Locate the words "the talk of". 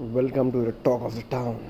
0.64-1.14